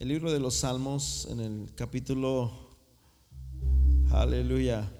[0.00, 2.50] el libro de los Salmos en el capítulo,
[4.10, 4.90] aleluya,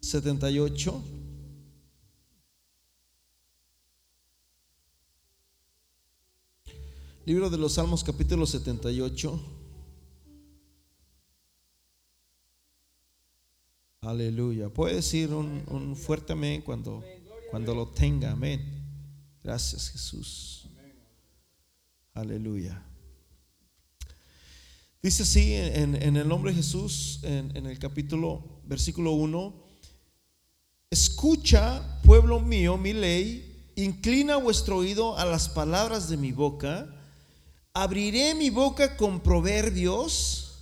[0.00, 1.02] 78.
[7.24, 9.40] Libro de los Salmos capítulo 78.
[14.02, 14.68] Aleluya.
[14.68, 17.02] Puede decir un, un fuerte amén cuando,
[17.50, 18.30] cuando lo tenga.
[18.30, 18.62] Amén.
[19.42, 20.68] Gracias Jesús.
[22.16, 22.82] Aleluya.
[25.02, 29.54] Dice así en, el nombre de Jesús, en, en el capítulo, versículo 1,
[30.88, 36.88] escucha, pueblo mío, mi ley, inclina vuestro oído a las palabras de mi boca,
[37.74, 40.54] abriré mi boca con proverbios,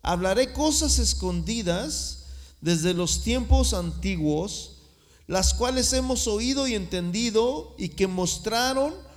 [0.00, 2.28] hablaré cosas escondidas
[2.62, 4.78] desde los tiempos antiguos,
[5.26, 9.09] las cuales hemos oído y entendido y que mostraron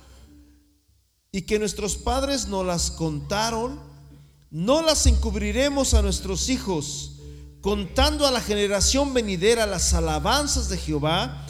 [1.34, 3.80] y que nuestros padres nos las contaron,
[4.52, 7.14] no las encubriremos a nuestros hijos,
[7.60, 11.44] contando a la generación venidera las alabanzas de Jehová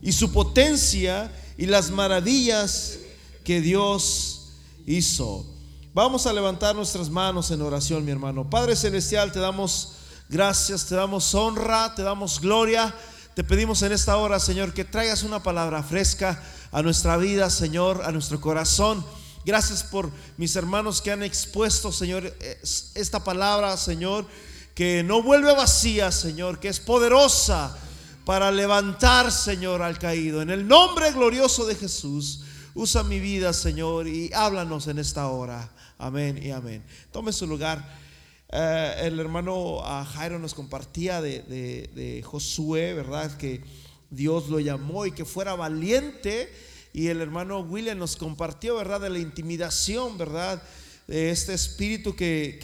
[0.00, 2.98] y su potencia y las maravillas
[3.44, 4.52] que Dios
[4.86, 5.44] hizo.
[5.92, 8.48] Vamos a levantar nuestras manos en oración, mi hermano.
[8.48, 9.96] Padre Celestial, te damos
[10.30, 12.94] gracias, te damos honra, te damos gloria.
[13.34, 16.42] Te pedimos en esta hora, Señor, que traigas una palabra fresca
[16.72, 19.04] a nuestra vida, Señor, a nuestro corazón.
[19.46, 22.36] Gracias por mis hermanos que han expuesto, Señor,
[22.96, 24.26] esta palabra, Señor,
[24.74, 27.78] que no vuelve vacía, Señor, que es poderosa
[28.24, 30.42] para levantar, Señor, al caído.
[30.42, 32.42] En el nombre glorioso de Jesús,
[32.74, 35.70] usa mi vida, Señor, y háblanos en esta hora.
[35.96, 36.84] Amén y amén.
[37.12, 37.88] Tome su lugar.
[38.48, 43.36] Eh, el hermano ah, Jairo nos compartía de, de Josué, ¿verdad?
[43.36, 43.62] Que
[44.10, 46.52] Dios lo llamó y que fuera valiente
[46.96, 49.02] y el hermano William nos compartió, ¿verdad?
[49.02, 50.62] De la intimidación, ¿verdad?
[51.06, 52.58] De este espíritu que,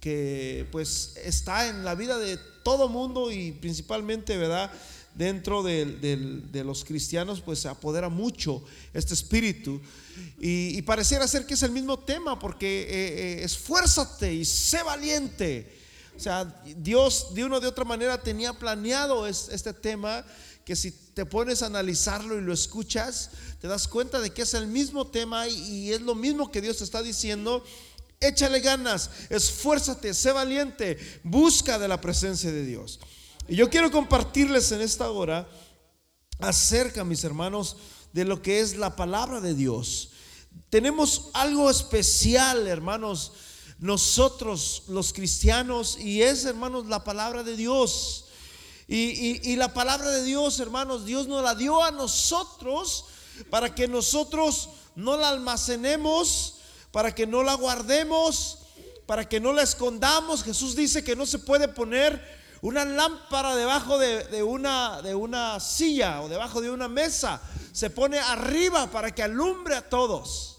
[0.00, 4.72] que, pues está en la vida de todo mundo y principalmente, ¿verdad?
[5.14, 8.64] Dentro de, los cristianos, pues se apodera mucho
[8.94, 9.82] este espíritu.
[10.40, 15.76] Y, pareciera ser que es el mismo tema, porque eh, eh, esfuérzate y sé valiente.
[16.16, 20.24] O sea, Dios de una o de otra manera tenía planeado este tema
[20.66, 24.52] que si te pones a analizarlo y lo escuchas, te das cuenta de que es
[24.52, 27.62] el mismo tema y, es lo mismo que Dios te está diciendo.
[28.18, 32.98] Échale ganas, esfuérzate, sé valiente, busca de la presencia de Dios.
[33.46, 35.48] Y yo quiero compartirles en esta hora
[36.40, 37.76] acerca, mis hermanos,
[38.12, 40.10] de lo que es la palabra de Dios.
[40.68, 43.34] Tenemos algo especial, hermanos,
[43.78, 48.25] nosotros los cristianos, y es, hermanos, la palabra de Dios.
[48.88, 53.06] Y, la palabra de Dios, hermanos, Dios nos la dio a nosotros
[53.50, 56.58] para que nosotros no la almacenemos,
[56.92, 58.58] para que no la guardemos,
[59.04, 60.44] para que no la escondamos.
[60.44, 62.22] Jesús dice que no se puede poner
[62.62, 67.40] una lámpara debajo de, una, de una silla o debajo de una mesa.
[67.72, 70.55] Se pone arriba para que alumbre a todos.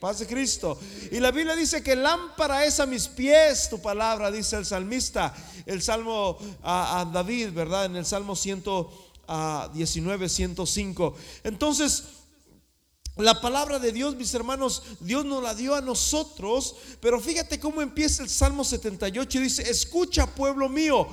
[0.00, 0.78] Paz de Cristo.
[1.10, 5.34] Y la Biblia dice que lámpara es a mis pies tu palabra, dice el salmista.
[5.66, 7.86] El salmo a, David, ¿verdad?
[7.86, 11.14] En el salmo 119, 105.
[11.44, 12.04] Entonces,
[13.16, 16.76] la palabra de Dios, mis hermanos, Dios nos la dio a nosotros.
[17.00, 21.08] Pero fíjate cómo empieza el salmo 78 y dice: Escucha, pueblo mío.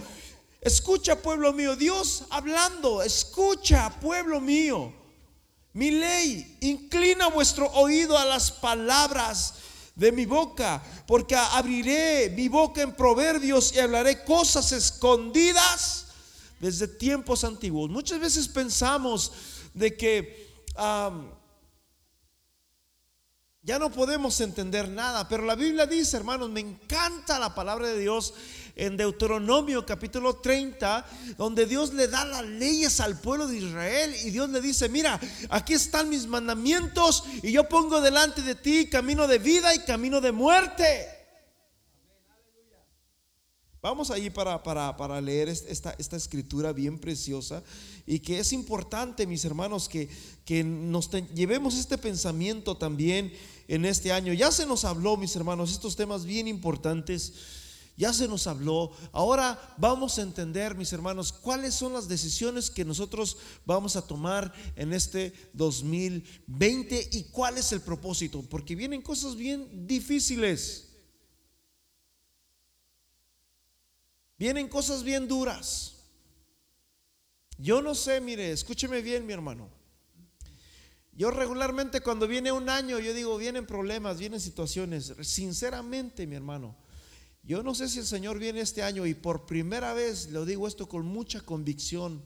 [0.62, 1.76] Escucha, pueblo mío.
[1.76, 5.05] Dios hablando, escucha, pueblo mío
[5.76, 6.58] mi ley.
[6.62, 9.56] Inclina vuestro oído a las palabras
[9.94, 16.08] de mi boca, porque abriré mi boca en proverbios y hablaré cosas escondidas
[16.60, 17.90] desde tiempos antiguos.
[17.90, 19.32] Muchas veces pensamos
[19.74, 20.66] de que
[23.62, 28.00] ya no podemos entender nada, pero la Biblia dice, hermanos, me encanta la palabra de
[28.00, 28.34] Dios
[28.76, 31.06] en Deuteronomio capítulo 30,
[31.38, 35.20] donde Dios le da las leyes al pueblo de Israel y Dios le dice, mira,
[35.50, 40.20] aquí están mis mandamientos y yo pongo delante de ti camino de vida y camino
[40.20, 41.08] de muerte.
[43.82, 47.62] Vamos allí para, para, leer esta, esta, escritura bien preciosa
[48.08, 50.10] y que es importante, mis hermanos, que,
[50.44, 53.32] que nos llevemos este pensamiento también
[53.68, 54.34] en este año.
[54.34, 57.34] Ya se nos habló, mis hermanos, estos temas bien importantes
[57.98, 58.92] ya se nos habló.
[59.12, 64.54] Ahora vamos a entender, mis hermanos, cuáles son las decisiones que nosotros vamos a tomar
[64.76, 70.90] en este 2020 y cuál es el propósito, porque vienen cosas bien difíciles.
[74.38, 75.94] Vienen cosas bien duras.
[77.58, 79.70] Yo no sé, mire, escúcheme bien, mi hermano.
[81.14, 85.14] Yo regularmente cuando viene un año, yo digo, vienen problemas, vienen situaciones.
[85.22, 86.76] Sinceramente, mi hermano,
[87.46, 90.68] yo no sé si el Señor viene este año y por primera vez lo digo
[90.68, 92.24] esto con mucha convicción,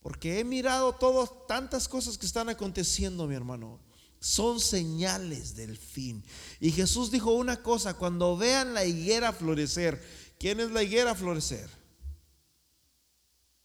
[0.00, 3.80] porque he mirado todas tantas cosas que están aconteciendo, mi hermano.
[4.18, 6.24] Son señales del fin.
[6.58, 10.02] Y Jesús dijo una cosa, cuando vean la higuera florecer,
[10.38, 11.70] ¿quién es la higuera florecer?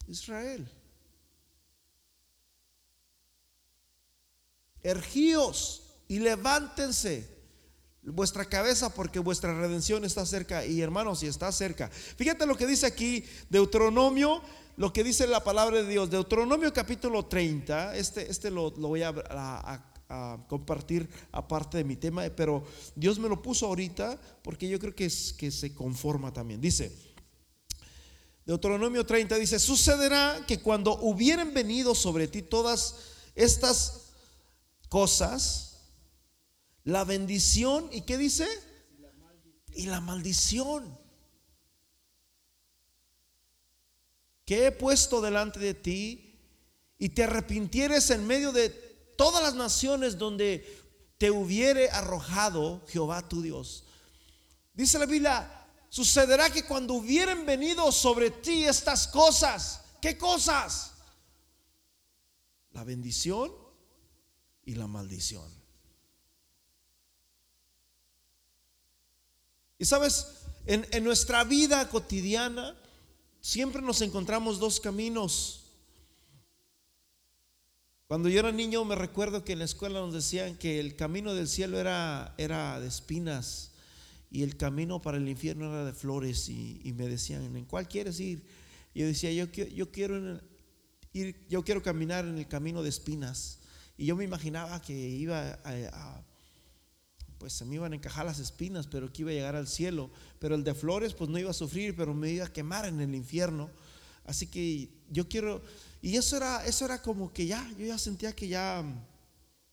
[0.08, 0.70] Israel.
[4.84, 7.39] Ergíos y levántense
[8.12, 10.66] vuestra cabeza porque vuestra redención está cerca.
[10.66, 11.90] Y hermanos, si está cerca.
[11.90, 14.42] Fíjate lo que dice aquí Deuteronomio,
[14.78, 16.10] lo que dice la palabra de Dios.
[16.10, 17.96] Deuteronomio capítulo 30.
[17.96, 19.86] Este, este lo, voy a, a,
[20.48, 22.64] compartir aparte de mi tema, pero
[22.96, 26.60] Dios me lo puso ahorita porque yo creo que, es, que se conforma también.
[26.60, 26.92] Dice.
[28.46, 32.96] Deuteronomio 30 dice, sucederá que cuando hubieran venido sobre ti todas
[33.36, 34.10] estas
[34.90, 35.69] cosas,
[36.90, 38.48] la bendición y qué dice?
[39.74, 40.98] Y la maldición.
[44.46, 46.40] Que he puesto delante de ti
[46.98, 48.70] y te arrepintieres en medio de
[49.18, 50.66] todas las naciones donde
[51.18, 53.84] te hubiere arrojado Jehová tu Dios.
[54.74, 60.94] Dice la Biblia, sucederá que cuando hubieren venido sobre ti estas cosas, ¿qué cosas?
[62.72, 63.52] La bendición
[64.66, 65.59] y la maldición.
[69.80, 70.28] Y sabes,
[70.66, 72.76] en, nuestra vida cotidiana
[73.40, 75.64] siempre nos encontramos dos caminos.
[78.08, 81.34] Cuando yo era niño me recuerdo que en la escuela nos decían que el camino
[81.34, 83.72] del cielo era, era de espinas
[84.30, 88.20] y el camino para el infierno era de flores y, me decían, ¿en cuál quieres
[88.20, 88.44] ir?
[88.94, 90.42] Y yo decía, yo, yo, quiero
[91.14, 93.60] ir, yo quiero caminar en el camino de espinas.
[93.98, 96.24] Y yo me imaginaba que iba a,
[97.40, 100.12] pues se me iban a encajar las espinas, pero que iba a llegar al cielo.
[100.40, 103.00] Pero el de flores, pues no iba a sufrir, pero me iba a quemar en
[103.00, 103.70] el infierno.
[104.26, 105.64] Así que yo quiero,
[106.02, 108.84] y eso era, eso era como que ya, yo ya sentía que ya,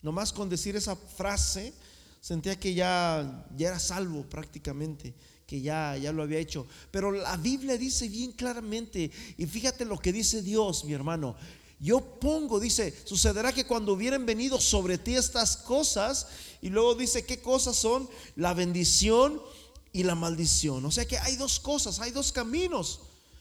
[0.00, 1.74] nomás con decir esa frase,
[2.20, 5.12] sentía que ya, ya era salvo prácticamente,
[5.44, 6.66] que ya, ya lo había hecho.
[6.90, 11.36] Pero la Biblia dice bien claramente, y fíjate lo que dice Dios, mi hermano,
[11.78, 16.26] yo pongo, dice, sucederá que cuando hubieran venido sobre ti estas cosas,
[16.62, 18.08] y luego dice, ¿qué cosas son?
[18.34, 19.42] La bendición
[19.92, 20.84] y la maldición.
[20.84, 23.00] O sea que hay dos cosas, hay dos caminos.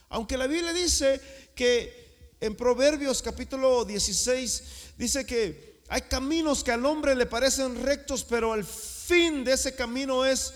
[0.09, 1.21] Aunque la Biblia dice
[1.55, 2.05] que
[2.39, 4.63] en Proverbios capítulo 16
[4.97, 9.75] dice que hay caminos que al hombre le parecen rectos, pero el fin de ese
[9.75, 10.53] camino es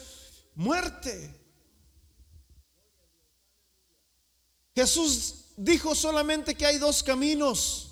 [0.56, 1.36] muerte.
[4.76, 7.92] Jesús dijo solamente que hay dos caminos.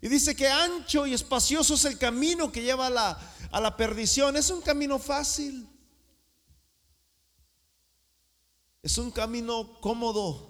[0.00, 3.76] Y dice que ancho y espacioso es el camino que lleva a la, a la
[3.76, 4.36] perdición.
[4.36, 5.68] Es un camino fácil.
[8.82, 10.48] Es un camino cómodo.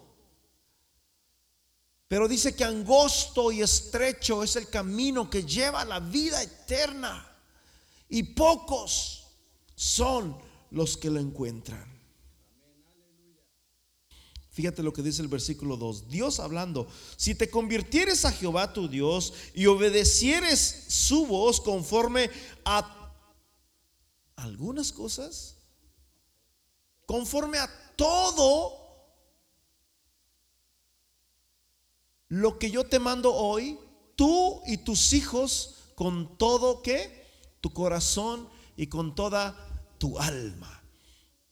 [2.07, 7.27] Pero dice que angosto y estrecho es el camino que lleva a la vida eterna.
[8.09, 9.27] Y pocos
[9.75, 10.37] son
[10.71, 11.90] los que lo encuentran.
[14.53, 16.09] Fíjate lo que dice el versículo 2.
[16.09, 22.31] Dios hablando, si te convirtieres a Jehová tu Dios y obedecieres su voz conforme
[22.65, 23.15] a
[24.35, 25.57] algunas cosas,
[27.07, 28.77] conforme a todo
[32.29, 33.79] lo que yo te mando hoy,
[34.17, 36.83] tú y tus hijos con todo
[37.61, 39.55] tu corazón y con toda
[39.99, 40.80] tu alma.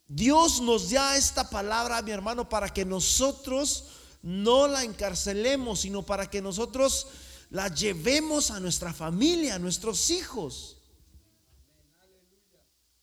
[0.08, 3.84] Dios nos da esta palabra, mi hermano, para que nosotros
[4.22, 7.06] no la encarcelemos, sino para que nosotros
[7.50, 10.78] la llevemos a nuestra familia, a nuestros hijos.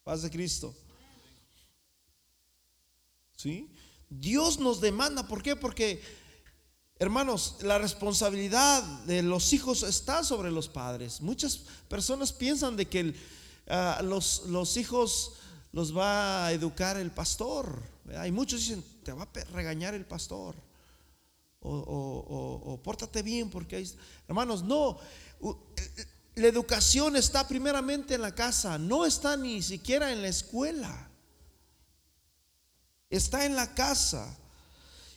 [0.03, 0.75] Paz de Cristo.
[3.35, 3.71] ¿Sí?
[4.09, 5.55] Dios nos demanda, ¿por qué?
[5.55, 6.01] Porque,
[6.97, 11.21] hermanos, la responsabilidad de los hijos está sobre los padres.
[11.21, 11.57] Muchas
[11.87, 13.15] personas piensan de que
[13.67, 15.33] ah, los, los hijos
[15.75, 17.83] los va a educar el pastor.
[18.17, 20.55] Hay muchos dicen, te va a regañar el pastor.
[21.59, 23.85] O, pórtate bien porque.
[24.25, 24.97] Hermanos, no.
[26.35, 31.09] La educación está primeramente en la casa, no está ni siquiera en la escuela.
[33.09, 34.33] Está en la casa.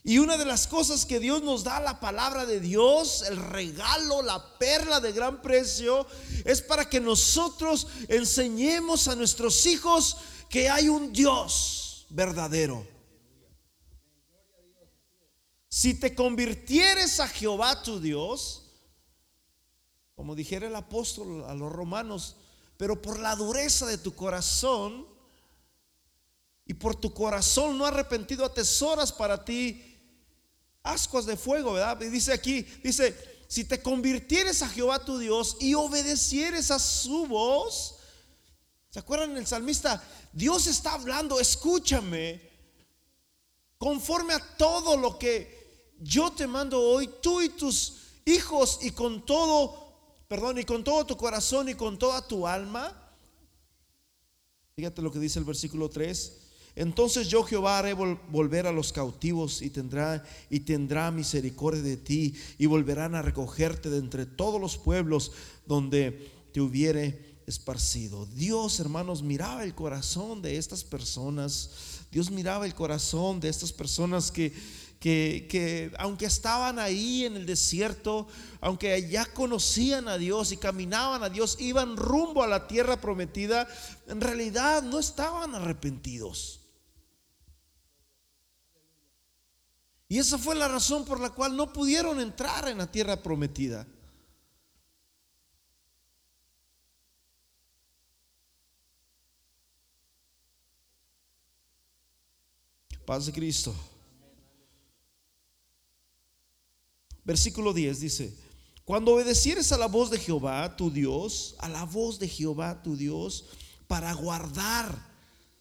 [0.05, 4.23] Y una de las cosas que Dios nos da, la palabra de Dios, el regalo,
[4.23, 6.07] la perla de gran precio,
[6.45, 10.17] es para que nosotros enseñemos a nuestros hijos
[10.49, 12.87] que hay un Dios verdadero.
[15.69, 18.65] Si te convirtieres a Jehová tu Dios,
[20.15, 22.37] como dijera el apóstol a los romanos,
[22.77, 25.07] pero por la dureza de tu corazón
[26.69, 29.83] y por tu corazón no arrepentido atesoras para ti
[30.83, 32.01] ascuas de fuego, ¿verdad?
[32.03, 33.17] Y dice aquí, dice,
[33.49, 37.97] si te convirtieres a Jehová tu Dios y obedecieres a su voz,
[38.91, 40.03] ¿se acuerdan el salmista?
[40.31, 42.47] Dios está hablando, escúchame,
[43.79, 47.95] conforme a todo lo que yo te mando hoy, tú y tus
[48.27, 53.11] hijos y con todo, perdón, y con todo tu corazón y con toda tu alma.
[54.77, 56.48] Fíjate lo que dice el versículo 3.
[56.79, 62.35] Entonces yo Jehová haré volver a los cautivos y tendrá y tendrá misericordia de ti
[62.57, 65.33] y volverán a recogerte de entre todos los pueblos
[65.67, 68.27] donde te hubiere esparcido.
[68.27, 71.71] Dios, hermanos, miraba el corazón de estas personas.
[72.13, 74.53] Dios miraba el corazón de estas personas que
[75.01, 78.27] que, aunque estaban ahí en el desierto,
[78.61, 83.69] aunque ya conocían a Dios y caminaban a Dios, iban rumbo a la tierra prometida,
[84.09, 86.68] en realidad no estaban arrepentidos.
[90.09, 93.87] Y esa fue la razón por la cual no pudieron entrar en la tierra prometida.
[103.05, 103.75] Paz de Cristo.
[107.25, 108.35] Versículo 10 dice,
[108.87, 112.97] cuando obedecieres a la voz de Jehová, tu Dios, a la voz de Jehová, tu
[112.97, 113.45] Dios,
[113.87, 115.07] para guardar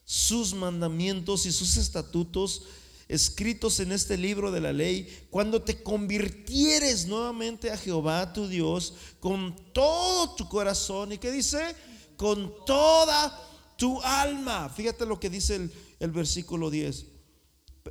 [0.05, 2.63] sus mandamientos y sus estatutos
[3.07, 8.93] escritos en este libro de la ley, cuando te convirtieres nuevamente a Jehová, tu Dios,
[9.19, 11.75] con todo tu corazón, y que dice,
[12.17, 14.69] con toda tu alma.
[14.69, 17.05] Fíjate lo que dice el, el versículo 10,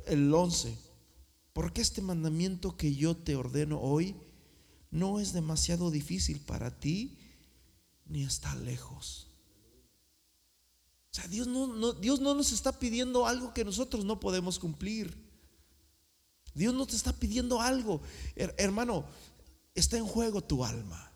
[0.05, 0.87] el 11
[1.57, 4.15] porque este mandamiento que yo te ordeno hoy
[4.91, 7.17] no es demasiado difícil para ti
[8.05, 9.26] ni está lejos.
[11.11, 15.15] O sea, Dios no, Dios no nos está pidiendo algo que nosotros no podemos cumplir.
[16.53, 18.01] Dios no te está pidiendo algo.
[18.35, 19.05] hermano,
[19.73, 21.11] está en juego tu alma.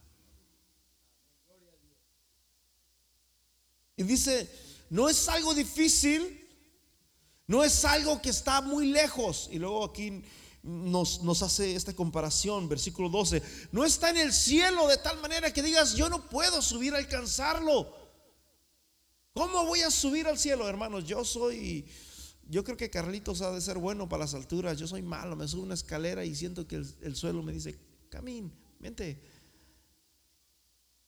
[3.98, 4.50] Y dice,
[4.89, 6.41] no es algo difícil
[7.51, 9.50] no es algo que está muy lejos.
[9.51, 10.24] Y luego aquí
[10.63, 13.43] nos, nos, hace esta comparación, versículo 12.
[13.74, 16.98] No está en el cielo de tal manera que digas, yo no puedo subir a
[16.98, 17.93] alcanzarlo.
[19.33, 21.05] ¿Cómo voy a subir al cielo, hermanos?
[21.05, 21.85] Yo soy,
[22.50, 24.77] yo creo que Carlitos ha de ser bueno para las alturas.
[24.77, 28.51] Yo soy malo, me subo una escalera y siento que el, suelo me dice, camín,
[28.79, 29.23] vente.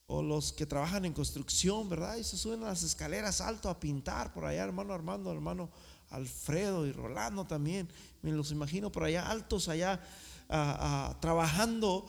[0.06, 2.16] O los que trabajan en construcción, ¿verdad?
[2.16, 5.70] Y se suben a las escaleras alto a pintar por allá, hermano Armando, hermano
[6.10, 7.90] Alfredo y Rolando también,
[8.22, 10.02] me los imagino por allá altos, allá
[11.20, 12.08] trabajando.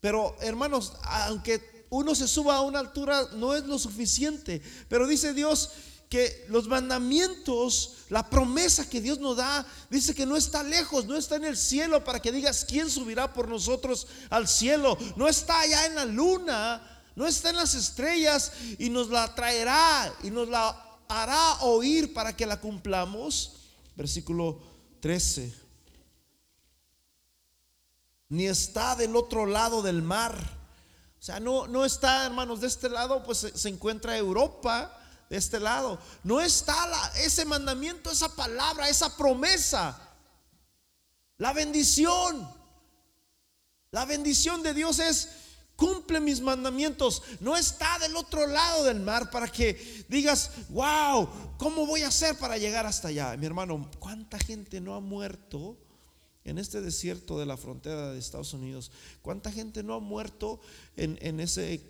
[0.00, 4.60] Pero hermanos, aunque uno se suba a una altura, no es lo suficiente.
[4.88, 5.70] Pero dice Dios
[6.08, 11.16] que los mandamientos, la promesa que Dios nos da, dice que no está lejos, no
[11.16, 15.60] está en el cielo para que digas quién subirá por nosotros al cielo, no está
[15.60, 20.48] allá en la luna, no está en las estrellas y nos la traerá y nos
[20.48, 23.54] la hará oír para que la cumplamos.
[23.96, 24.60] Versículo
[25.00, 25.54] 13.
[28.28, 30.55] Ni está del otro lado del mar.
[31.26, 34.96] O sea, no, no está, hermanos, de este lado, pues se, encuentra Europa,
[35.28, 35.98] de este lado.
[36.22, 36.76] No está
[37.16, 40.00] ese mandamiento, esa palabra, esa promesa.
[41.38, 42.48] La bendición.
[43.90, 45.30] La bendición de Dios es
[45.74, 51.28] cumple mis mandamientos, no está del otro lado del mar para que digas, wow,
[51.58, 53.36] ¿cómo voy a hacer para llegar hasta allá?
[53.36, 55.76] Mi hermano, ¿cuánta gente no ha muerto
[56.46, 58.90] en este desierto de la frontera de Estados Unidos?
[59.22, 60.60] ¿Cuánta gente no ha muerto
[60.96, 61.80] en, ese,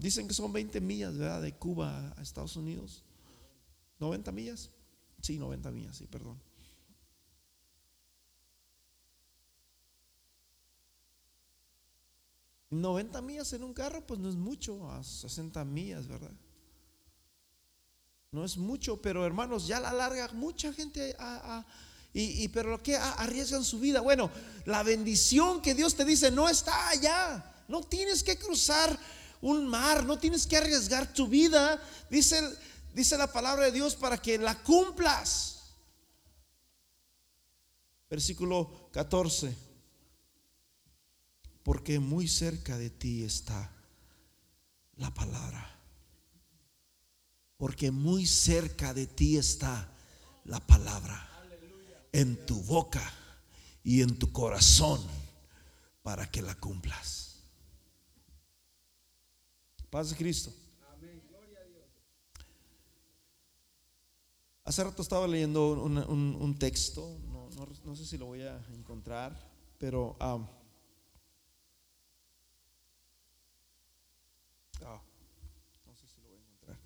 [0.00, 1.42] dicen que son 20 millas, ¿verdad?
[1.42, 3.04] De Cuba a Estados Unidos.
[4.00, 4.70] ¿90 millas?
[5.20, 6.40] Sí, 90 millas, sí, perdón.
[12.70, 16.32] 90 millas en un carro, pues no es mucho, a 60 millas, ¿verdad?
[18.32, 21.14] No es mucho, pero hermanos, ya la larga mucha gente
[22.16, 24.00] y, pero lo que arriesgan su vida.
[24.00, 24.30] Bueno,
[24.66, 27.52] la bendición que Dios te dice no está allá.
[27.66, 28.96] No tienes que cruzar
[29.40, 31.82] un mar, no tienes que arriesgar tu vida.
[32.08, 32.40] Dice,
[32.94, 35.62] dice la palabra de Dios para que la cumplas.
[38.08, 39.64] Versículo 14
[41.64, 43.72] porque muy cerca de ti está
[44.96, 45.80] la palabra.
[47.56, 49.90] Porque muy cerca de ti está
[50.44, 51.33] la palabra.
[52.14, 53.02] En tu boca
[53.82, 55.00] y en tu corazón
[56.04, 57.42] para que la cumplas.
[59.90, 60.52] Paz de Cristo.
[64.64, 67.18] Hace rato estaba leyendo un, texto,
[67.84, 69.36] no, sé si lo voy a encontrar,
[69.76, 70.38] pero ah,
[75.84, 76.78] no sé si lo voy a encontrar.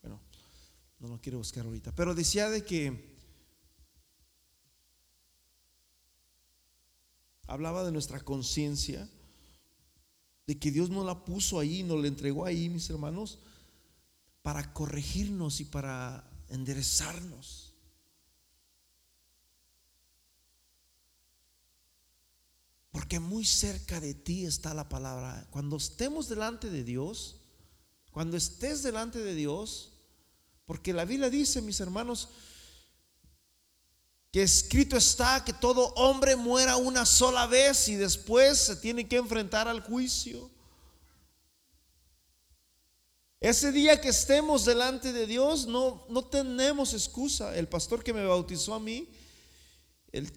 [0.00, 0.20] Bueno,
[1.00, 3.17] no lo quiero buscar ahorita, pero decía de que
[7.48, 9.08] hablaba de nuestra conciencia,
[10.46, 13.38] de que Dios no la puso ahí, nos la entregó ahí, mis hermanos,
[14.42, 17.74] para corregirnos y para enderezarnos.
[22.90, 25.46] Porque muy cerca de ti está la palabra.
[25.50, 27.40] Cuando estemos delante de Dios,
[28.10, 29.92] cuando estés delante de Dios,
[30.66, 32.28] porque la Biblia dice, mis hermanos,
[34.30, 39.16] que escrito está que todo hombre muera una sola vez y después se tiene que
[39.16, 40.50] enfrentar al juicio.
[43.40, 47.56] Ese día que estemos delante de Dios, no, no tenemos excusa.
[47.56, 49.08] El pastor que me bautizó a mí,
[50.10, 50.32] él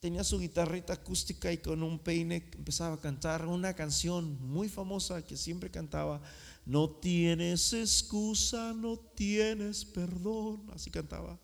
[0.00, 5.22] tenía su guitarrita acústica y con un peine empezaba a cantar una canción muy famosa
[5.22, 6.22] que siempre cantaba.
[6.64, 10.70] No tienes excusa, no tienes perdón.
[10.72, 11.38] Así cantaba.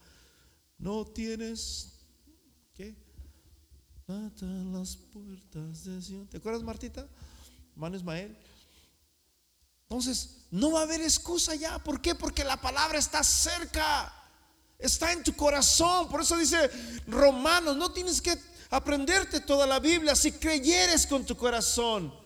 [0.79, 1.93] No tienes,
[2.75, 2.95] ¿qué?
[4.07, 7.09] las puertas de ¿Te acuerdas, Martita?
[7.75, 8.37] Mano Ismael.
[9.89, 11.79] Entonces, no va a haber excusa ya.
[11.79, 12.15] ¿Por qué?
[12.15, 14.13] Porque la palabra está cerca.
[14.79, 16.09] Está en tu corazón.
[16.09, 16.71] Por eso dice
[17.07, 18.37] Romanos, no tienes que
[18.71, 22.26] aprenderte toda la Biblia si creyeres con tu corazón.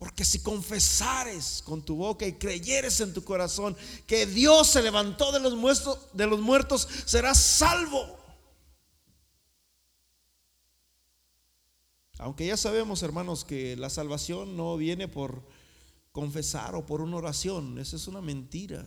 [0.00, 3.76] Porque si confesares con tu boca y creyeres en tu corazón
[4.06, 8.18] que Dios se levantó de los muertos, de los muertos serás salvo.
[12.16, 15.46] Aunque ya sabemos, hermanos, que la salvación no viene por
[16.12, 18.86] confesar o por una oración, esa es una mentira.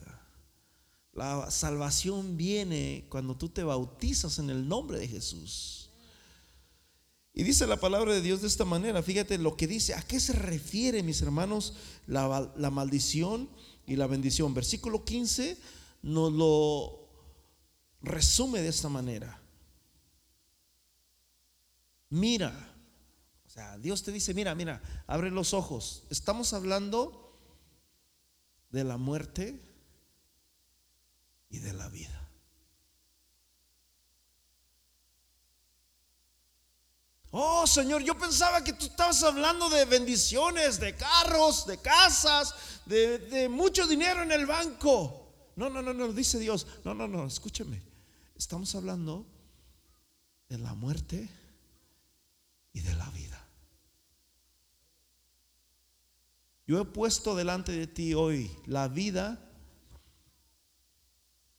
[1.11, 5.82] La salvación viene cuando tú te bautizas en el nombre de Jesús.
[7.33, 10.19] Y dice la palabra de Dios de esta manera, fíjate lo que dice, ¿a qué
[10.19, 11.73] se refiere, mis hermanos,
[12.05, 13.49] la, maldición
[13.87, 14.53] y la bendición?
[14.53, 15.57] Versículo 15
[16.03, 17.09] nos lo
[18.01, 19.41] resume de esta manera.
[22.09, 22.75] Mira,
[23.47, 26.03] o sea, Dios te dice, mira, mira, abre los ojos.
[26.11, 27.39] Estamos hablando
[28.69, 29.59] de la muerte
[31.49, 32.22] y de la vida.
[37.35, 42.53] Oh Señor, yo pensaba que tú estabas hablando de bendiciones, de carros, de casas,
[42.85, 45.51] de, mucho dinero en el banco.
[45.55, 46.67] No, no, no, no, dice Dios.
[46.85, 47.81] No, no, no, escúcheme.
[48.35, 49.25] Estamos hablando
[50.47, 51.27] de la muerte
[52.71, 53.43] y de la vida.
[56.67, 59.43] Yo he puesto delante de ti hoy la vida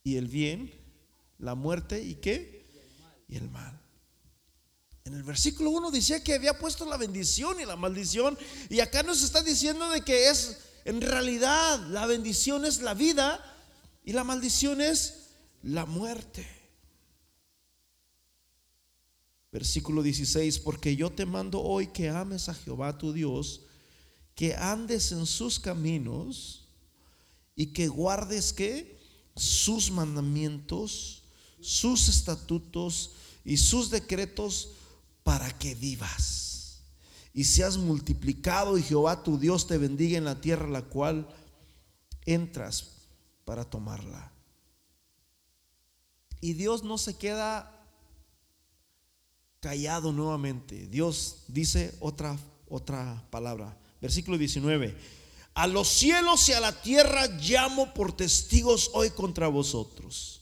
[0.03, 0.71] y el bien,
[1.37, 2.65] la muerte y qué?
[3.27, 3.84] Y el mal.
[5.05, 8.37] En el versículo 1 decía que había puesto la bendición y la maldición.
[8.69, 13.39] Y acá nos está diciendo de que es, en realidad, la bendición es la vida
[14.03, 15.27] y la maldición es
[15.61, 16.47] la muerte.
[19.51, 23.61] Versículo 16, porque yo te mando hoy que ames a Jehová tu Dios
[24.33, 26.67] que andes en sus caminos
[27.55, 28.99] y que guardes que
[29.35, 31.23] sus mandamientos,
[31.61, 33.11] sus estatutos
[33.45, 34.71] y sus decretos
[35.25, 36.83] para que vivas
[37.33, 41.27] y seas multiplicado y Jehová tu Dios te bendiga en la tierra la cual
[42.25, 42.91] entras
[43.43, 44.31] para tomarla.
[46.41, 47.71] Y Dios no se queda
[49.59, 50.85] callado nuevamente.
[50.85, 52.37] Dios dice otra
[52.69, 53.75] otra palabra.
[53.99, 54.95] Versículo 19.
[55.55, 60.41] A los cielos y a la tierra llamo por testigos hoy contra vosotros.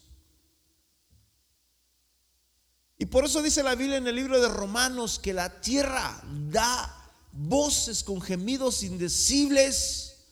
[2.97, 7.12] Y por eso dice la Biblia en el libro de Romanos que la tierra da
[7.32, 10.25] voces con gemidos indecibles,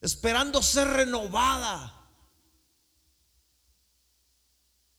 [0.00, 1.92] esperando ser renovada.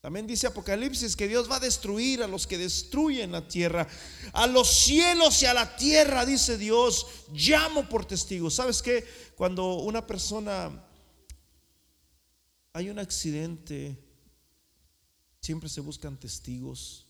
[0.00, 3.88] También dice Apocalipsis que Dios va a destruir a los que destruyen la tierra.
[4.32, 8.54] A los cielos y a la tierra, dice Dios, llamo por testigos.
[8.54, 9.04] ¿Sabes qué?
[9.36, 10.86] Cuando una persona,
[12.72, 14.07] hay un accidente,
[15.48, 17.06] siempre se buscan testigos.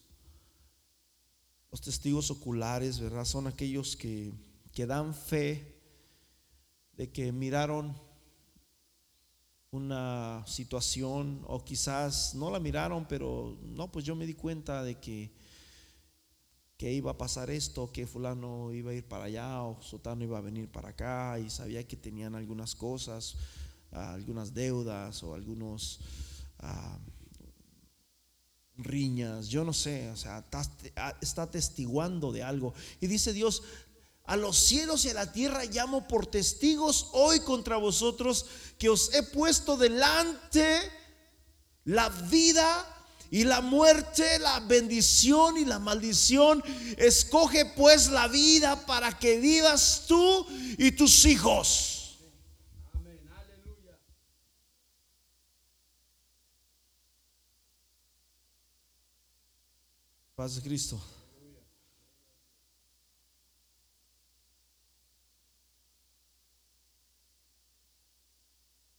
[1.72, 3.24] Los testigos oculares, ¿verdad?
[3.24, 4.33] Son aquellos que,
[4.72, 5.74] que dan fe
[6.92, 8.01] de que miraron
[9.72, 15.01] una situación o quizás no la miraron, pero no, pues yo me di cuenta de
[15.01, 15.33] que
[16.77, 20.38] que iba a pasar esto, que fulano iba a ir para allá o sotano iba
[20.38, 23.35] a venir para acá y sabía que tenían algunas cosas,
[23.90, 25.98] algunas deudas o algunos
[26.61, 27.01] ah,
[28.79, 30.45] riñas, yo no sé, o sea,
[31.21, 32.75] está, testiguando de algo.
[33.01, 33.62] Y dice Dios,
[34.25, 38.47] a los cielos y a la tierra llamo por testigos hoy contra vosotros
[38.79, 40.81] que os he puesto delante
[41.85, 42.95] la vida
[43.31, 46.62] y la muerte, la bendición y la maldición.
[46.97, 50.47] Escoge pues la vida para que vivas tú
[50.79, 51.97] y tus hijos.
[60.38, 61.03] Paz de Cristo.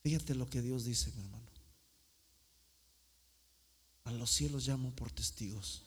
[0.03, 1.47] Fíjate lo que Dios dice, mi hermano.
[4.03, 5.83] A los cielos llamo por testigos.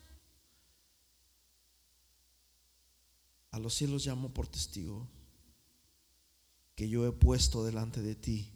[3.51, 5.07] A los cielos llamo por testigo
[6.75, 8.51] que yo he puesto delante de ti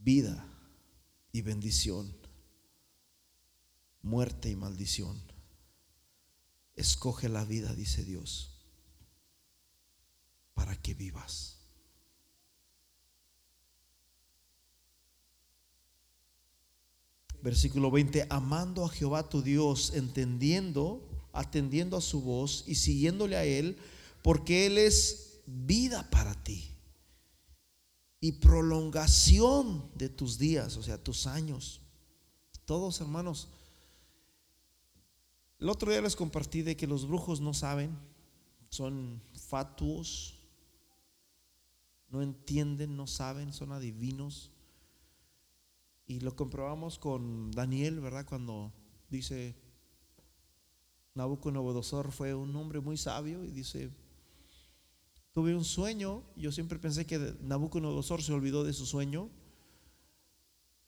[0.00, 0.44] vida
[1.30, 2.19] y bendición,
[4.02, 5.20] muerte y maldición.
[6.74, 8.60] Escoge la vida, dice Dios,
[10.54, 11.60] para que vivas.
[17.42, 23.44] versículo 20, amando a Jehová tu Dios, entendiendo, atendiendo a su voz y siguiéndole a
[23.44, 23.78] Él,
[24.22, 26.70] porque Él es vida para ti
[28.20, 31.80] y prolongación de tus días, o sea, tus años.
[32.66, 33.48] Todos hermanos.
[35.60, 37.98] El otro día les compartí de que los brujos no saben,
[38.70, 40.40] son fatuos,
[42.08, 44.52] no entienden, no saben, son adivinos.
[46.06, 48.24] Y lo comprobamos con Daniel, ¿verdad?
[48.24, 48.72] Cuando
[49.10, 49.54] dice,
[51.14, 53.90] Nabucodonosor fue un hombre muy sabio y dice,
[55.32, 59.28] tuve un sueño, yo siempre pensé que Nabucodonosor se olvidó de su sueño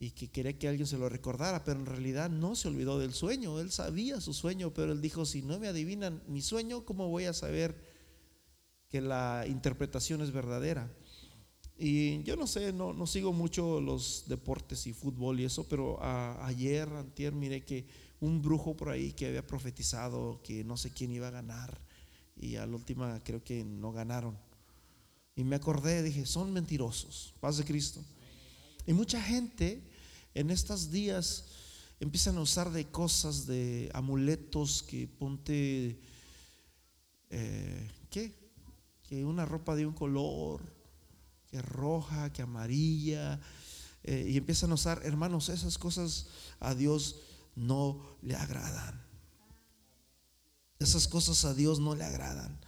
[0.02, 3.14] y que quería que alguien se lo recordara, pero en realidad no se olvidó del
[3.14, 7.08] sueño, él sabía su sueño, pero él dijo, si no me adivinan mi sueño, ¿cómo
[7.08, 7.80] voy a saber
[8.88, 10.92] que la interpretación es verdadera?
[11.78, 16.02] Y yo no sé, no, no sigo mucho los deportes y fútbol y eso, pero
[16.02, 17.86] ayer, antier, miré que
[18.18, 21.78] un brujo por ahí que había profetizado que no sé quién iba a ganar
[22.36, 24.36] y a la última creo que no ganaron.
[25.36, 28.00] Y me acordé, dije, son mentirosos, paz de Cristo.
[28.84, 29.91] Y mucha gente
[30.34, 31.44] en estos días
[32.00, 36.00] empiezan a usar de cosas, de amuletos que ponte,
[37.30, 38.50] eh, ¿qué?
[39.02, 40.62] Que una ropa de un color
[41.46, 43.40] que roja, que amarilla,
[44.02, 46.26] eh, y empiezan a usar, hermanos, esas cosas
[46.58, 47.20] a Dios
[47.54, 49.00] no le agradan.
[50.78, 52.58] Esas cosas a Dios no le agradan.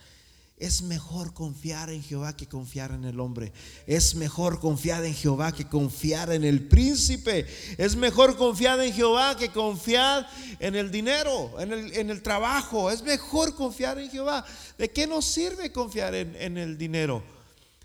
[0.64, 3.52] Es mejor confiar en Jehová que confiar en el hombre.
[3.86, 7.46] Es mejor confiar en Jehová que confiar en el príncipe.
[7.76, 10.26] Es mejor confiar en Jehová que confiar
[10.58, 12.90] en el dinero, en el, en el trabajo.
[12.90, 14.42] Es mejor confiar en Jehová.
[14.78, 17.22] ¿De qué nos sirve confiar en, en el dinero?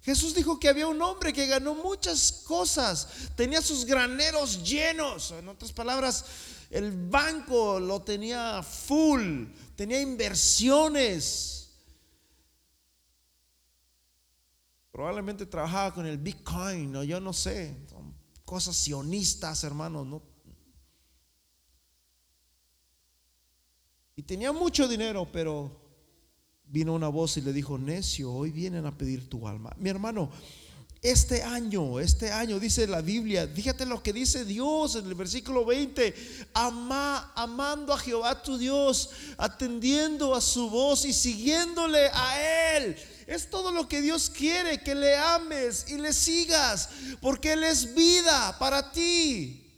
[0.01, 5.49] Jesús dijo que había un hombre que ganó muchas cosas, tenía sus graneros llenos, en
[5.49, 6.23] otras palabras,
[6.71, 11.58] el banco lo tenía full, tenía inversiones.
[14.91, 20.23] Probablemente trabajaba con el Bitcoin, o yo no sé, son cosas sionistas, hermanos, ¿no?
[24.15, 25.79] Y tenía mucho dinero, pero
[26.65, 29.73] vino una voz y le dijo, necio, hoy vienen a pedir tu alma.
[29.77, 30.29] Mi hermano,
[31.01, 35.63] este año, este año, dice la Biblia, fíjate lo que dice Dios en el versículo
[35.63, 36.13] 20,
[36.53, 42.97] ama, amando a Jehová tu Dios, atendiendo a su voz y siguiéndole a Él.
[43.29, 46.89] Es todo lo que Dios quiere, que le ames y le sigas,
[47.21, 49.71] porque Él es vida para ti.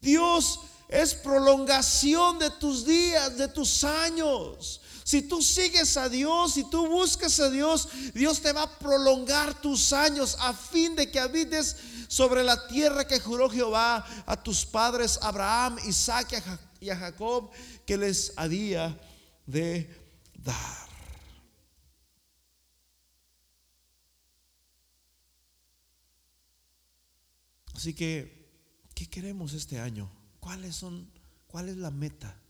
[0.00, 4.80] Dios es prolongación de tus días, de tus años.
[5.02, 9.60] Si tú sigues a Dios, si tú buscas a Dios, Dios te va a prolongar
[9.60, 11.74] tus años a fin de que habites
[12.06, 16.40] sobre la tierra que juró Jehová a tus padres Abraham, Isaac
[16.78, 17.50] y a Jacob
[17.84, 18.96] que les había
[19.46, 19.90] de
[20.36, 20.83] dar.
[27.74, 28.48] Así que,
[28.94, 30.10] ¿qué queremos este año?
[30.40, 31.10] ¿Cuáles son,
[31.46, 32.40] cuál es la meta?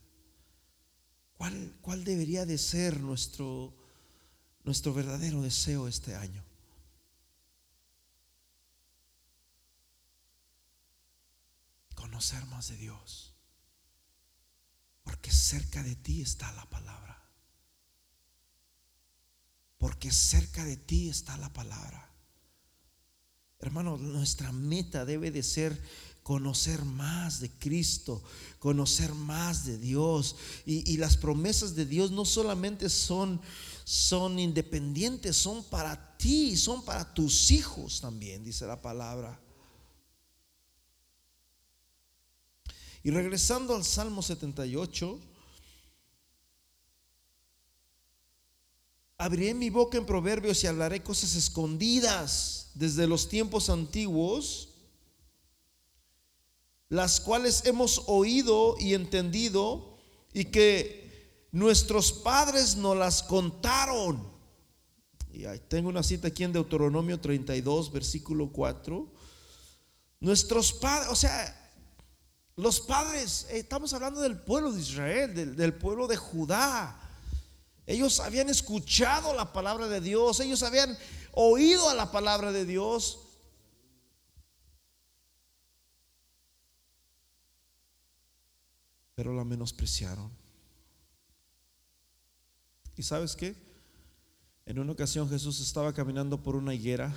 [1.37, 3.75] ¿Cuál, debería de ser nuestro,
[4.63, 6.43] nuestro verdadero deseo este año?
[11.95, 13.35] Conocer más de Dios.
[15.03, 17.23] Porque cerca de ti está la palabra.
[19.77, 22.14] Porque cerca de ti está la palabra.
[23.65, 25.81] Hermano, nuestra meta debe de ser
[26.23, 28.23] conocer más de Cristo,
[28.59, 30.37] conocer más de Dios.
[30.67, 33.41] Y, las promesas de Dios no solamente son,
[33.85, 39.41] son independientes, son para ti, son para tus hijos también, dice la palabra.
[43.03, 45.21] Y regresando al Salmo 78,
[49.25, 54.69] abriré mi boca en proverbios y hablaré cosas escondidas desde los tiempos antiguos
[56.91, 59.97] las cuales hemos oído y entendido
[60.35, 64.31] y que nuestros padres nos las contaron.
[65.33, 69.11] Y tengo una cita aquí en Deuteronomio 32, versículo 4.
[70.21, 71.73] Nuestros padres, o sea,
[72.57, 77.04] los padres, eh, estamos hablando del pueblo de Israel, del pueblo de Judá.
[77.87, 80.97] Ellos habían escuchado la palabra de Dios, ellos habían
[81.33, 83.21] oído a la palabra de Dios,
[89.15, 90.31] pero la menospreciaron.
[92.97, 93.55] ¿Y sabes qué?
[94.65, 97.15] En una ocasión Jesús estaba caminando por una higuera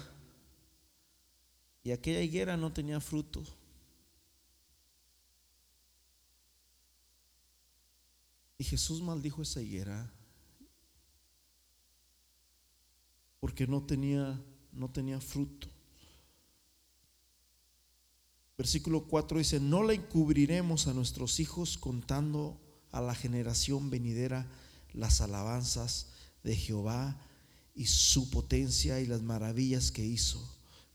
[1.81, 3.43] y aquella higuera no tenía fruto.
[8.57, 10.11] Y Jesús maldijo esa higuera
[13.39, 14.41] porque no tenía
[14.77, 15.67] no tenía fruto.
[18.57, 22.59] Versículo 4 dice, no la encubriremos a nuestros hijos contando
[22.91, 24.47] a la generación venidera
[24.93, 26.07] las alabanzas
[26.43, 27.19] de Jehová
[27.75, 30.41] y su potencia y las maravillas que hizo.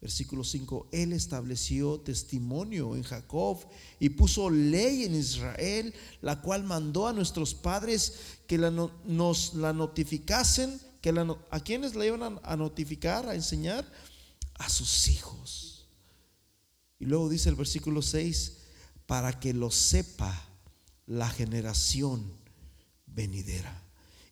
[0.01, 3.59] Versículo 5, Él estableció testimonio en Jacob
[4.01, 8.15] y puso ley en Israel, la cual mandó a nuestros padres
[8.49, 11.11] que nos la notificasen, que
[11.51, 13.85] a quienes la iban a notificar, a enseñar,
[14.55, 15.89] a sus hijos.
[17.01, 18.59] Y luego dice el versículo 6,
[19.07, 20.49] para que lo sepa
[21.07, 22.33] la generación
[23.07, 23.83] venidera.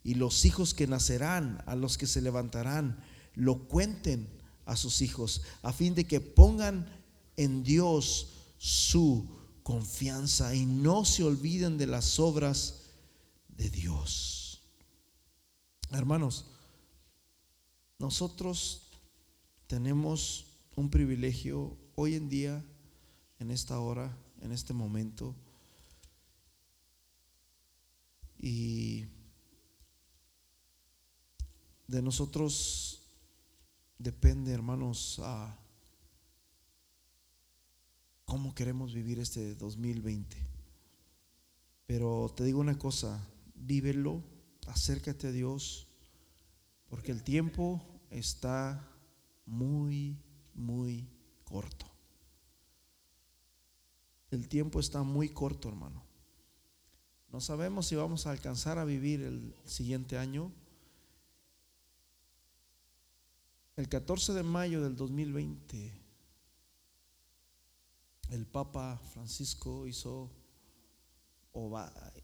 [0.05, 3.05] Y los hijos que nacerán, a los que se levantarán,
[3.35, 4.29] lo cuenten
[4.65, 6.89] a sus hijos, a fin de que pongan
[7.37, 8.29] en Dios
[8.59, 9.29] su
[9.65, 12.83] confianza y no se olviden de las obras
[13.49, 14.63] de Dios.
[15.91, 16.47] Hermanos,
[18.01, 18.89] nosotros
[19.67, 22.65] tenemos un privilegio hoy en día,
[23.39, 25.37] en esta hora, en este momento.
[28.39, 29.05] Y
[31.89, 33.03] de nosotros
[33.99, 35.59] depende, hermanos, a
[38.25, 40.39] cómo queremos vivir este 2020.
[41.87, 43.23] Pero te digo una cosa,
[43.55, 44.23] vívelo,
[44.69, 45.90] acércate a Dios,
[46.91, 48.85] porque el tiempo está
[49.47, 50.19] muy,
[50.55, 51.09] muy
[51.45, 51.87] corto.
[54.31, 56.03] El tiempo está muy corto, hermano.
[57.33, 60.53] No sabemos si vamos a alcanzar a vivir el siguiente año.
[63.77, 65.93] El 14 de mayo del 2020,
[68.31, 70.29] el Papa Francisco hizo,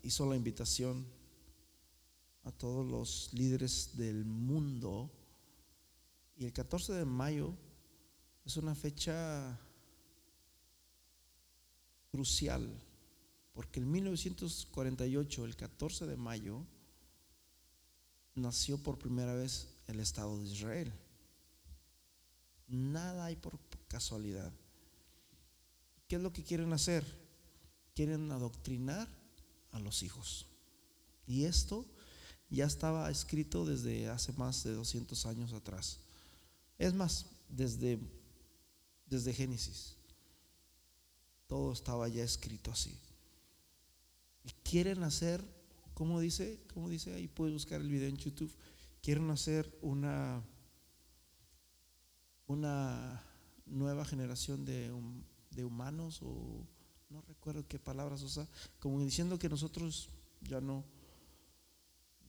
[0.02, 1.06] hizo la invitación
[2.46, 5.10] a todos los líderes del mundo.
[6.36, 7.52] Y el 14 de mayo
[8.44, 9.58] es una fecha
[12.10, 12.70] crucial,
[13.52, 16.64] porque en 1948, el 14 de mayo,
[18.36, 20.92] nació por primera vez el Estado de Israel.
[22.68, 24.52] Nada hay por casualidad.
[26.06, 27.04] ¿Qué es lo que quieren hacer?
[27.94, 29.08] Quieren adoctrinar
[29.72, 30.46] a los hijos.
[31.26, 31.84] Y esto
[32.48, 35.98] ya estaba escrito desde hace más de 200 años atrás.
[36.78, 37.98] Es más, desde,
[39.06, 39.96] desde Génesis.
[41.46, 42.96] Todo estaba ya escrito así.
[44.44, 45.44] Y quieren hacer,
[45.94, 46.60] ¿cómo dice?
[46.72, 47.14] ¿Cómo dice?
[47.14, 48.52] Ahí puedes buscar el video en YouTube.
[49.02, 50.42] Quieren hacer una,
[52.46, 53.24] una
[53.64, 54.92] nueva generación de,
[55.50, 56.66] de humanos o
[57.08, 58.48] no recuerdo qué palabras usa,
[58.80, 60.10] como diciendo que nosotros
[60.42, 60.84] ya no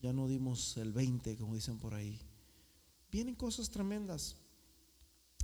[0.01, 2.19] ya no dimos el 20, como dicen por ahí.
[3.11, 4.35] Vienen cosas tremendas.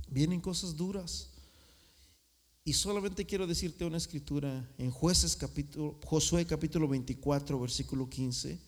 [0.08, 1.30] Vienen cosas duras.
[2.64, 8.58] Y solamente quiero decirte una escritura en Jueces capítulo, Josué capítulo 24, versículo 15,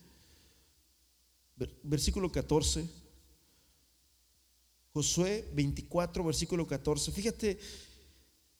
[1.83, 2.87] versículo 14.
[4.93, 7.11] Josué 24, versículo 14.
[7.11, 7.59] Fíjate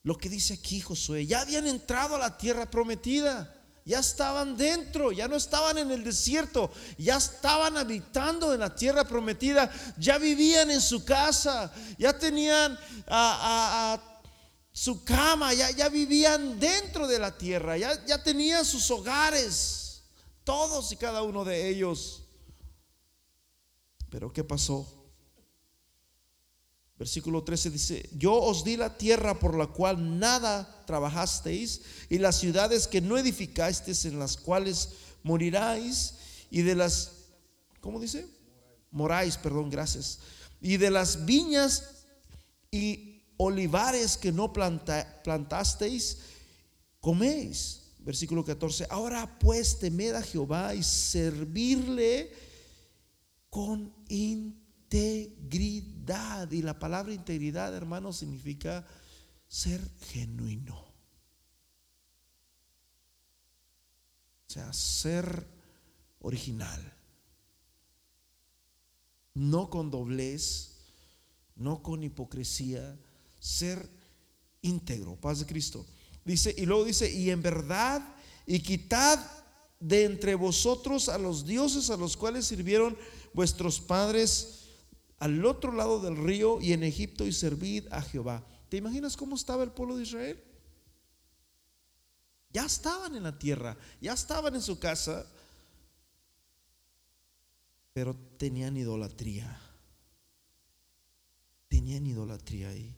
[0.04, 1.26] lo que dice aquí Josué.
[1.26, 3.57] Ya habían entrado a la tierra prometida.
[3.88, 9.06] Ya estaban dentro, ya no estaban en el desierto, ya estaban habitando en la tierra
[9.06, 13.97] prometida, ya vivían en su casa, ya tenían a,
[14.73, 20.04] su cama, ya, ya, vivían dentro de la tierra, ya, ya tenían sus hogares,
[20.43, 22.23] todos y cada uno de ellos.
[24.10, 24.97] Pero ¿qué pasó?
[26.98, 32.40] Versículo 13 dice, yo os di la tierra por la cual nada trabajasteis y las
[32.40, 34.90] ciudades que no edificasteis en las cuales
[35.22, 36.16] moriráis
[36.50, 37.12] y de las,
[37.82, 38.26] ¿cómo dice?
[38.90, 40.20] Moráis, perdón, gracias.
[40.60, 41.84] Y de las viñas
[42.72, 46.18] y olivares que no plantasteis,
[47.00, 47.84] coméis.
[48.00, 52.32] Versículo 14, ahora pues temed a Jehová y servirle
[53.50, 53.94] con
[54.89, 56.52] integridad.
[56.52, 58.86] Y la palabra integridad, hermano, significa
[59.47, 60.76] ser genuino.
[64.47, 65.45] O sea, ser
[66.19, 66.93] original.
[69.34, 70.78] No con doblez,
[71.56, 72.97] no con hipocresía,
[73.39, 73.88] ser
[74.62, 75.86] íntegro, paz de Cristo.
[76.26, 79.19] Dice, y luego dice, y en verdad, y quitad
[79.80, 82.97] de entre vosotros a los dioses a los cuales sirvieron
[83.34, 84.57] vuestros padres
[85.20, 88.46] al otro lado del río y en Egipto y servid a Jehová.
[88.70, 90.44] ¿Te imaginas cómo estaba el pueblo de Israel?
[92.52, 95.26] Ya estaban en la tierra, ya estaban en su casa,
[97.94, 99.60] pero tenían idolatría.
[101.68, 102.96] Tenían idolatría ahí.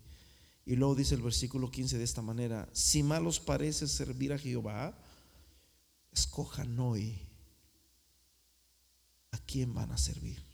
[0.65, 4.37] Y luego dice el versículo 15 de esta manera, si mal os parece servir a
[4.37, 4.95] Jehová,
[6.11, 7.27] escojan hoy
[9.31, 10.48] a quién van a servir.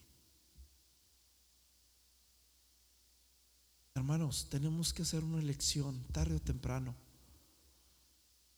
[3.95, 6.93] Hermanos, tenemos que hacer una elección tarde o temprano.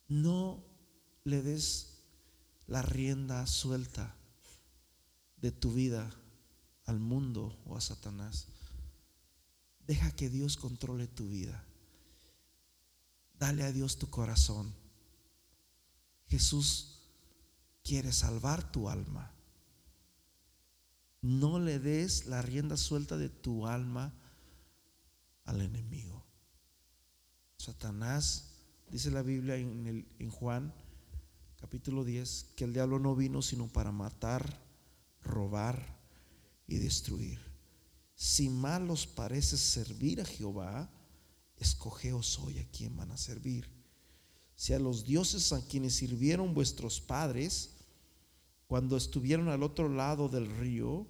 [0.07, 0.63] No
[1.25, 1.99] le des
[2.65, 4.15] la rienda suelta
[5.37, 6.09] de tu vida
[6.85, 8.47] al mundo o a Satanás.
[9.85, 11.63] Deja que Dios controle tu vida.
[13.37, 14.73] Dale a Dios tu corazón.
[16.29, 17.03] Jesús
[17.83, 19.31] quiere salvar tu alma.
[21.21, 24.13] No le des la rienda suelta de tu alma
[25.47, 26.23] al enemigo.
[27.57, 28.53] Satanás,
[28.89, 30.73] dice la Biblia en, el, en Juan
[31.59, 34.61] capítulo 10, que el diablo no vino sino para matar,
[35.23, 35.97] robar
[36.67, 37.39] y destruir.
[38.15, 40.89] Si mal os parece servir a Jehová,
[41.57, 43.69] escogeos hoy a quién van a servir.
[44.55, 47.75] Si a los dioses a quienes sirvieron vuestros padres
[48.67, 51.07] cuando estuvieron al otro lado del río,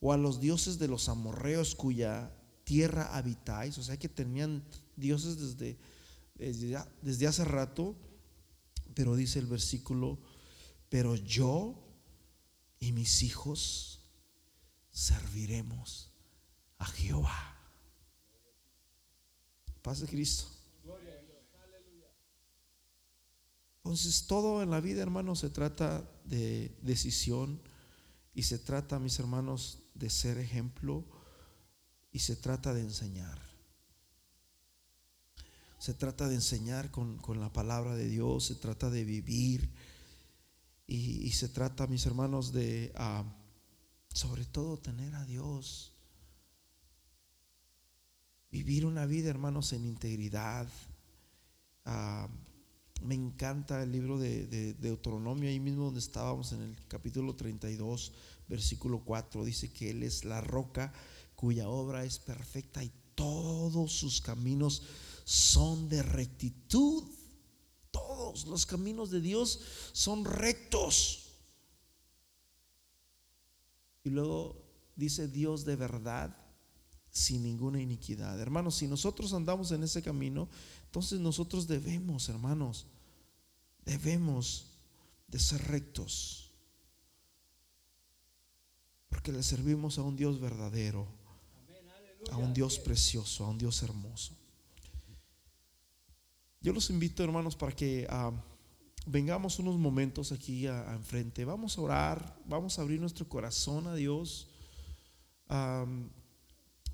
[0.00, 2.34] o a los dioses de los amorreos cuya
[2.70, 4.62] tierra habitáis, o sea que tenían
[4.94, 5.76] dioses desde,
[7.02, 7.96] desde, hace rato,
[8.94, 10.20] pero dice el versículo,
[10.88, 11.74] pero yo
[12.78, 14.04] y mis hijos
[14.92, 16.12] serviremos
[16.78, 17.58] a Jehová.
[19.82, 20.46] Paz de Cristo.
[23.78, 27.60] Entonces todo en la vida, hermanos, se trata de decisión
[28.32, 31.04] y se trata, mis hermanos, de ser ejemplo
[32.12, 33.38] y se trata de enseñar.
[35.78, 39.70] Se trata de enseñar con, la palabra de Dios, se trata de vivir
[40.86, 43.24] y, se trata, mis hermanos, de ah,
[44.12, 45.94] sobre todo tener a Dios.
[48.50, 50.68] Vivir una vida, hermanos, en integridad.
[51.86, 52.28] Ah,
[53.02, 58.12] me encanta el libro de, de, Deuteronomio, ahí mismo donde estábamos en el capítulo 32,
[58.48, 59.44] versículo 4.
[59.44, 60.92] Dice que Él es la roca
[61.40, 64.82] cuya obra es perfecta y todos sus caminos
[65.24, 67.02] son de rectitud.
[67.90, 69.58] Todos los caminos de Dios
[69.92, 71.30] son rectos.
[74.04, 74.62] Y luego
[74.94, 76.36] dice Dios de verdad,
[77.10, 78.38] sin ninguna iniquidad.
[78.38, 80.46] Hermanos, si nosotros andamos en ese camino,
[80.84, 82.86] entonces nosotros debemos, hermanos,
[83.86, 84.66] debemos
[85.26, 86.50] de ser rectos.
[89.08, 91.18] Porque le servimos a un Dios verdadero
[92.30, 94.34] a un Dios precioso, a un Dios hermoso.
[96.60, 98.32] Yo los invito, hermanos, para que ah,
[99.06, 101.44] vengamos unos momentos aquí a, enfrente.
[101.44, 104.48] Vamos a orar, vamos a abrir nuestro corazón a Dios.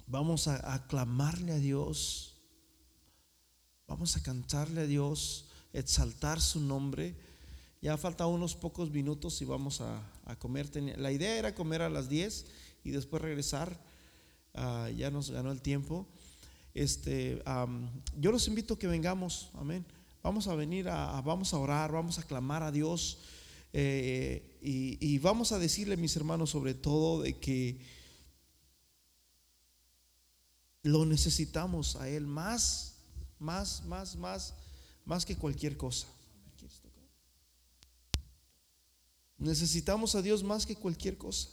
[0.07, 2.35] vamos a aclamarle a Dios.
[3.89, 7.15] Vamos a cantarle a Dios, exaltar su nombre.
[7.83, 10.71] Ya falta unos pocos minutos y vamos a, a comer.
[10.99, 12.47] La idea era comer a las 10
[12.85, 13.81] y después regresar.
[14.57, 16.07] Ah, ya nos ganó el tiempo.
[16.73, 17.43] Este,
[18.19, 19.85] yo los invito a que vengamos, amén.
[20.23, 23.19] Vamos a venir a, vamos a orar, vamos a clamar a Dios
[23.73, 27.81] eh, y, y vamos a decirle, mis hermanos, sobre todo de que
[30.83, 32.95] lo necesitamos a Él más,
[33.39, 34.55] más, más, más,
[35.05, 36.07] más que cualquier cosa.
[39.39, 41.51] Necesitamos a Dios más que cualquier cosa.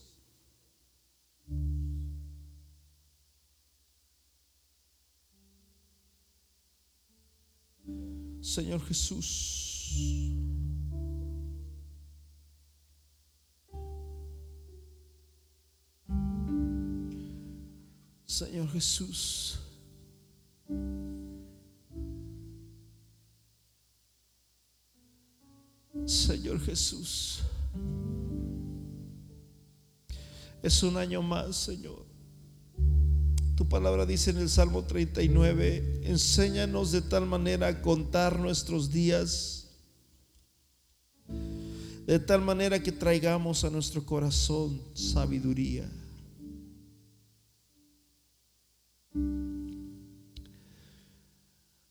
[8.43, 10.03] Señor Jesús.
[18.25, 19.59] Señor Jesús.
[26.05, 27.39] Señor Jesús.
[30.61, 32.12] Es un año más, Señor.
[33.55, 39.67] Tu palabra dice en el Salmo 39, enséñanos de tal manera a contar nuestros días,
[42.07, 45.87] de tal manera que traigamos a nuestro corazón sabiduría.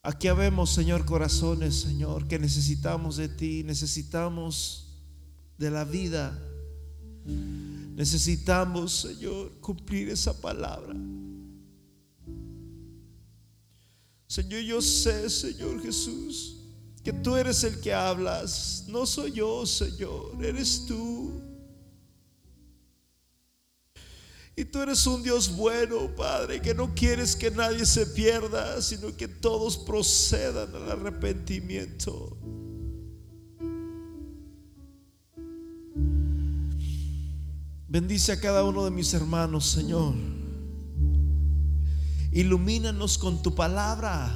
[0.03, 4.89] Aquí habemos, Señor, corazones, Señor, que necesitamos de ti, necesitamos
[5.59, 6.37] de la vida.
[7.95, 10.97] Necesitamos, Señor, cumplir esa palabra.
[14.33, 16.57] Señor, yo sé, Señor Jesús,
[17.05, 18.87] que tú eres el que hablas.
[18.89, 21.39] No soy yo, Señor, eres tú.
[24.57, 29.15] Y tú eres un Dios bueno, Padre, que no quieres que nadie se pierda, sino
[29.15, 32.35] que todos procedan al arrepentimiento.
[37.87, 40.15] Bendice a cada uno de mis hermanos, Señor.
[42.33, 44.33] Ilumínanos con tu palabra.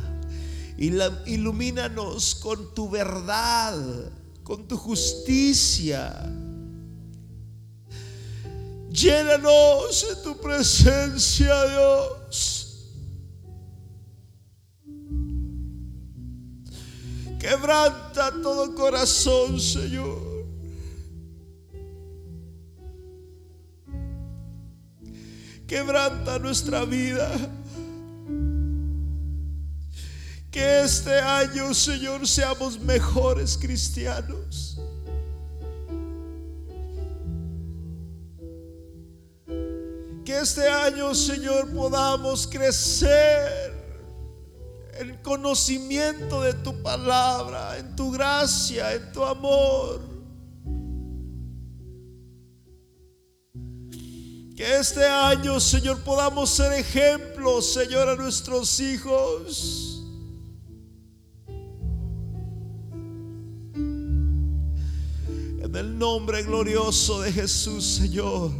[0.77, 3.75] Ilumínanos con tu verdad,
[4.43, 6.31] con tu justicia.
[8.91, 12.63] Llénanos de tu presencia, Dios.
[17.39, 20.47] Quebranta todo corazón, Señor.
[25.67, 27.31] Quebranta nuestra vida.
[30.57, 34.81] Que este año, Señor, seamos mejores cristianos.
[40.25, 43.71] Que este año, Señor, podamos crecer
[44.99, 50.01] en conocimiento de tu palabra, en tu gracia, en tu amor.
[54.57, 59.86] Que este año, Señor, podamos ser ejemplos, Señor, a nuestros hijos.
[65.77, 68.51] En el nombre glorioso de Jesús, Señor.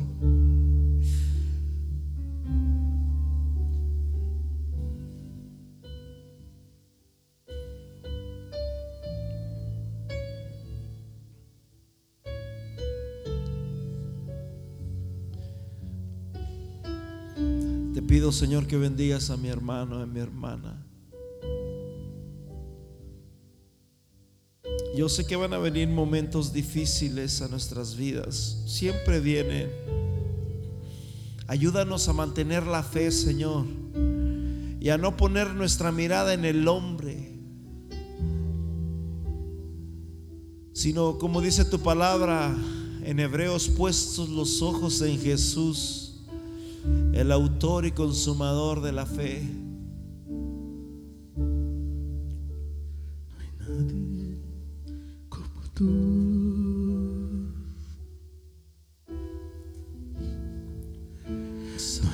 [18.07, 20.87] pido, Señor, que bendigas a mi hermano, a mi hermana.
[24.97, 28.63] Yo sé que van a venir momentos difíciles a nuestras vidas.
[28.67, 29.71] Siempre vienen.
[31.47, 33.67] Ayúdanos a mantener la fe, Señor.
[34.81, 37.39] Y a no poner nuestra mirada en el hombre.
[40.73, 42.57] Sino, como dice tu palabra
[43.05, 46.23] en Hebreos, puestos los ojos en Jesús
[47.13, 49.66] el autor y consumador de la fe.
[55.81, 55.91] No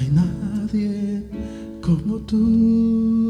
[0.01, 1.23] hay nadie
[1.81, 3.22] como tú.